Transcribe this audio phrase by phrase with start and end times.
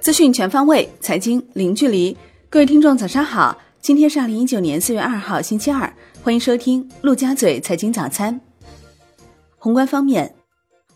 [0.00, 2.16] 资讯全方位，财经零距离。
[2.50, 3.56] 各位听众，早上好！
[3.80, 8.40] 今天是二零一九年四月二号，星期二，欢迎收听陆家嘴财经早餐。
[9.58, 10.34] 宏观方面，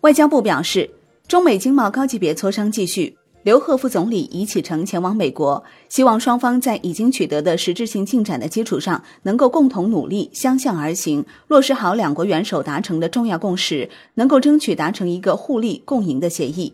[0.00, 0.90] 外交部表示，
[1.28, 3.16] 中美经贸高级别磋商继续。
[3.44, 16.72] 刘鹤副总理已启程前往美国，希望双方在已经取得的实质性进展的基础上，能够共同努力，相向而行，落实好两国元首达成的重要共识，能够争取达成一个互利共赢的协议。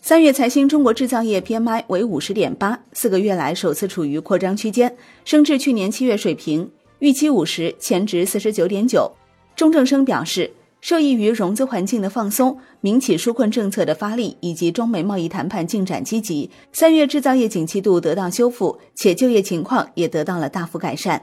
[0.00, 9.12] 三月财新中国制造业 PMI 为五十点八，四个月来首次处于扩张区间，升至去年七月水平，预期五十，前值四十九点九。
[9.54, 10.50] 钟正生表示。
[10.80, 21.22] 受益于融资环境的放松、民企纾困政策的发力以及中美贸易谈判进展积极，三月制造业景气度得到修复，且就业情况也得到了大幅改善。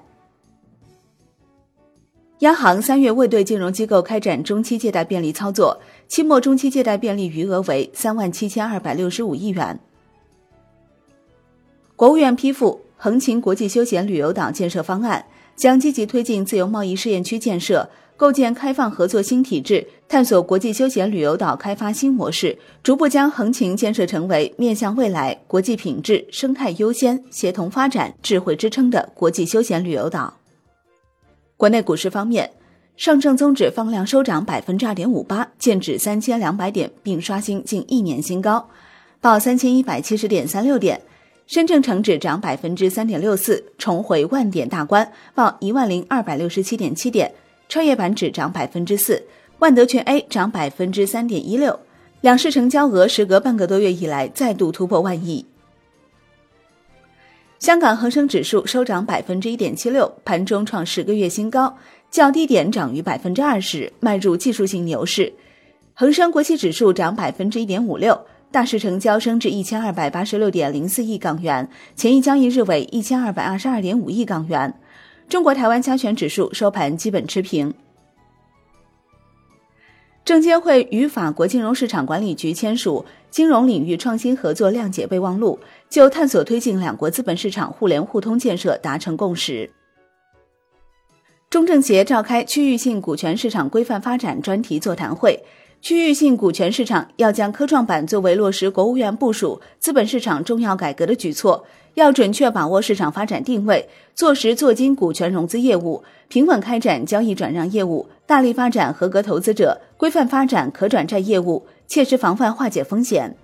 [2.40, 9.80] 央行三月未对金融机构开展中期借贷便利操作，期末中期借贷便利余额为三万七千二百六十五亿元。
[11.96, 15.26] 国务院批复横琴国际休闲旅游岛建设方案，
[15.56, 17.90] 将积极推进自由贸易试验区建设。
[18.18, 30.34] 构建开放合作新体制，探索国际休闲旅游岛开发新模式，逐步将横琴建设成为面向未来、国际品质、生态优先、协同发展、智慧支撑的国际休闲旅游岛。
[31.58, 32.50] 国内股市方面，
[32.96, 38.70] 上证综指放量收涨百分之二点五八，见指三千两百点，并刷新近一年新高，
[39.20, 41.02] 报三千一百七十点三六点。
[41.48, 47.32] 深证成指涨百分之三点六四，重回万点大关，报一万零二百六十七点七点。
[47.70, 49.24] 创业板指涨百分之四，
[49.60, 51.80] 万德全 A 涨百分之三点一六，
[52.22, 55.46] 两市成交额时隔半个多月以来再度突破万亿。
[57.60, 61.78] 香港恒生指数收涨百分之一点七六，盘中创十个月新高，
[62.12, 65.32] 较低点涨逾百分之二十，迈入技术性牛市。
[65.94, 68.20] 恒生国企指数涨百分之一点五六，
[68.52, 74.74] 大市成交升至一千二百八十六点零四亿港元，前一交易日为一千二百二十二点五亿港元。
[75.28, 77.74] 中国台湾加权指数收盘基本持平。
[80.24, 85.60] 证监会与法国金融市场管理局签署金融领域创新合作谅解备忘录，
[85.90, 89.70] 就探索推进两国资本市场互联互通建设达成共识。
[91.50, 95.44] 中证协召开区域性股权市场规范发展专题座谈会。
[95.86, 101.64] 区域性股权市场要将科创板作为落实国务院部署资本市场重要改革的举措，
[101.94, 113.38] 要准确把握市场发展定位，做实做精股权融资业务，平稳开展交易转让业务，大力发展合格投资者，规范发展可转债业务，切实防范化解风险。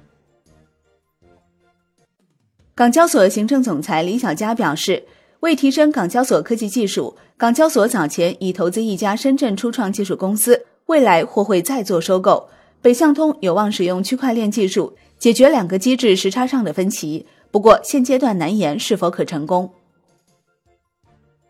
[2.74, 5.04] 港交所行政总裁李小加表示，
[5.42, 10.66] 为提升港交所科技技术，港交所早前已投资一家深圳初创技术公司。
[10.92, 12.50] 未来或会再做收购，
[12.82, 19.72] 北向通有望使用区块链技术解决两个机制时差上的分歧，不过现阶段难言是否可成功。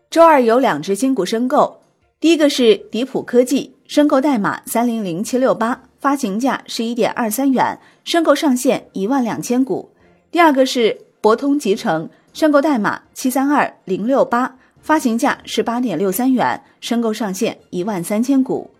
[0.08, 1.80] 周二有两只新股申购，
[2.20, 9.90] 第一个是迪普科技，申购代码三零零七六八，发行价十一点二三元，申购上限一万两千股；
[10.30, 18.70] 第二个是博通集成，申购代码七三二零六八，发行价十八点六三元，申购上限一万三千股。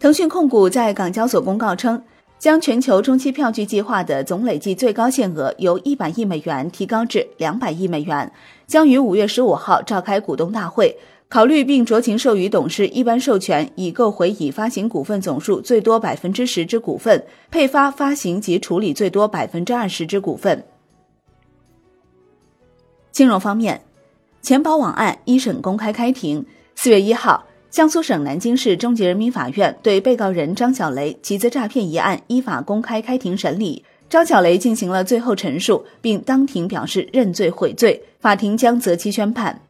[0.00, 2.00] 腾讯控股在港交所公告称，
[2.38, 8.30] 将全球中期票据计划的总累计最高限额由一百亿美元提高至两百亿美元，
[8.64, 10.96] 将于五月十五号召开股东大会，
[11.28, 20.64] 考虑并酌情授予董事一般授权，以购回已发行股份总数最多百分之十之股份，配发发行及处理最多百分之二十之股份。
[23.10, 23.82] 金融方面，
[24.42, 27.47] 钱宝网案一审公开开庭，四月一号。
[27.70, 39.60] 江苏省南京市中级人民法院对被告人张小雷集资诈骗一案依法公开开庭审理，张小雷进行了最后陈述，并当庭表示认罪悔罪，法庭将择期宣判。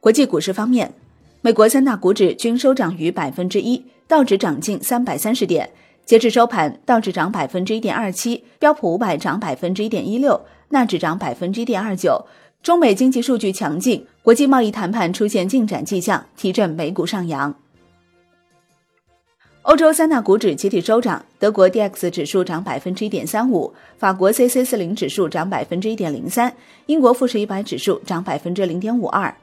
[0.00, 0.94] 国际股市方面，
[1.42, 5.68] 美国三大股指均收涨逾百分之一，道指涨近三百三十点，
[6.06, 10.40] 截至收盘，道指涨百分之一点二七，标普五百涨百分之一点一六，
[10.70, 12.24] 纳指涨百分之一点二九。
[12.62, 17.52] 中美经济数据强劲，国际贸易谈判出现进展迹象，提振美股上扬。
[19.62, 26.54] 欧洲三大股指集体收涨，德国 D X 指数涨百分之一点三五，法国 C C 四零指数涨百分之一点零三，
[26.86, 29.34] 英国富时一百指数涨百分之零点五二。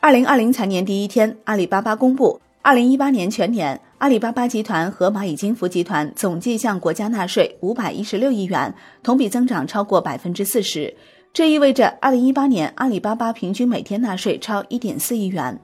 [0.00, 10.94] 二零二零财年第一天，阿里巴巴公布，二零一八年全年，阿里巴巴集团和蚂蚁金服集团总计向国家纳税五百一十六亿元，同比增长超过百分之四十。
[11.32, 15.58] 这意味着，二零一八年阿里巴巴平均每天纳税超一点四亿元。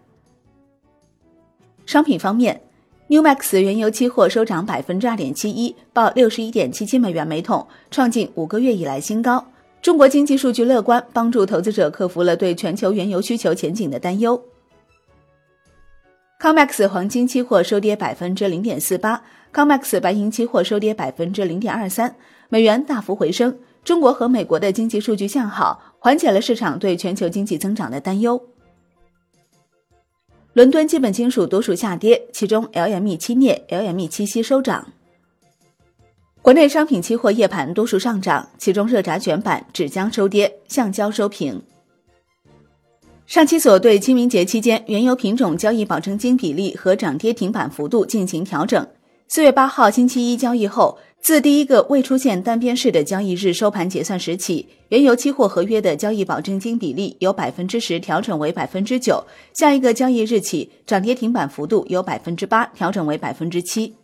[1.85, 2.59] 商品方面
[3.09, 9.45] ，New Max 原油期货收涨百分之二点七一，报六十一点七七美元每桶，创近五个月以来新高。
[9.83, 14.43] 中国经济数据乐观，帮助投资者克服了对全球原油需求前景的担忧。
[16.41, 19.23] COMEX 黄金期货收跌百分之零点四八
[19.53, 22.17] ，COMEX 白银期货收跌百分之零点二三，
[22.49, 23.59] 美元大幅回升。
[23.89, 28.39] 中国和美国的经济数据向好，缓解了市场对全球经济增长的担忧。
[30.53, 34.87] 伦敦基本金属多数下跌，其中 LME 期镍、LME 期锡收涨。
[36.43, 41.63] 国内商品期货夜盘多数上涨，其中热轧卷板、纸浆收跌，橡胶收平。
[43.27, 48.87] 上期所对清明节期间原油品种交易保证金比例和涨跌停板幅度进行调整。
[49.31, 59.23] 四月八号星期一交易后，自第一个未出现单边式的交易日收盘结算时起，原油期货合约的交易保证金比例由百分之十调整为百分之九。
[59.53, 63.95] 下一个交易日起，涨跌停板幅度由百分之八调整为百分之七。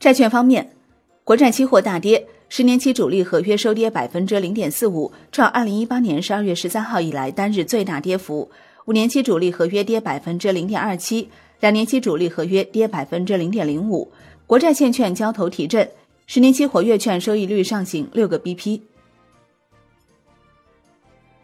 [0.00, 0.74] 债券方面，
[1.22, 2.26] 国债期货大跌。
[2.50, 8.48] 十年期主力合约收跌百分之零点四五，创二零一八年十二月十三号以来单日最大跌幅。
[8.86, 11.28] 五年期主力合约跌百分之零点二七，
[11.60, 14.12] 两年期主力合约跌百分之零点零五。
[14.46, 15.88] 国债现券交投提振，
[16.26, 18.80] 十年期活跃券收益率上行六个 BP。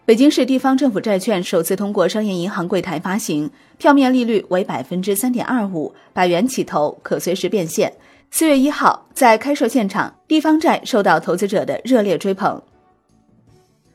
[0.04, 7.90] 北京市地方政府债券首次通过商业银行柜台发行，票面利率为百分之三点二五，百元起投，可随时变现。
[8.30, 12.60] 四月一号，在开售现场，地方债受到投资者的热烈追捧。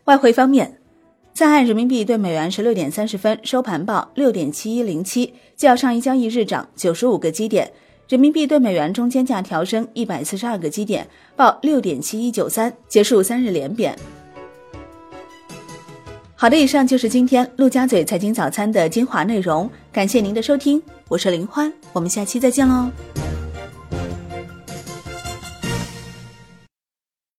[0.05, 0.79] 外汇方面，
[1.31, 7.71] 在岸人民币对美元十六点三十分收盘报六点七一零七，较上一交易日涨九十五个基点。
[8.07, 13.97] 人民币对美元中间价调升一百四十二个基点，报六点七一九三，结束三日连贬。
[16.35, 22.91] 好的，以上就是今天陆家嘴财经早餐的精华内容，感谢您的收听，我是林欢，我们下期再见喽。